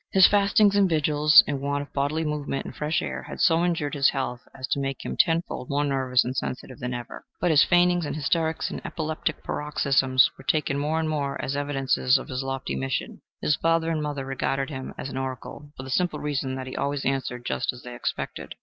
His 0.11 0.25
fastings 0.25 0.75
and 0.75 0.89
vigils, 0.89 1.43
and 1.45 1.61
want 1.61 1.83
of 1.83 1.93
bodily 1.93 2.23
movement 2.23 2.65
and 2.65 2.75
fresh 2.75 3.03
air, 3.03 3.21
had 3.29 3.39
so 3.39 3.63
injured 3.63 3.93
his 3.93 4.09
health 4.09 4.41
as 4.51 4.65
to 4.69 4.79
make 4.79 5.05
him 5.05 5.15
tenfold 5.15 5.69
more 5.69 5.83
nervous 5.85 6.25
and 6.25 6.35
sensitive 6.35 6.79
than 6.79 6.91
ever. 6.95 7.23
But 7.39 7.51
his 7.51 7.63
faintings 7.63 8.07
and 8.07 8.15
hysterics 8.15 8.71
and 8.71 8.83
epileptic 8.83 9.43
paroxysms 9.43 10.27
were 10.39 10.43
taken 10.43 10.79
more 10.79 10.99
and 10.99 11.07
more 11.07 11.39
as 11.39 11.55
evidences 11.55 12.17
of 12.17 12.29
his 12.29 12.41
lofty 12.41 12.75
mission. 12.75 13.21
His 13.43 13.55
father 13.57 13.91
and 13.91 14.01
mother 14.01 14.25
regarded 14.25 14.71
him 14.71 14.91
as 14.97 15.09
an 15.09 15.17
oracle, 15.17 15.71
for 15.77 15.83
the 15.83 15.91
simple 15.91 16.17
reason 16.17 16.55
that 16.55 16.65
he 16.65 16.75
always 16.75 17.05
answered 17.05 17.45
just 17.45 17.71
as 17.71 17.83
they 17.83 17.93
expected. 17.93 18.55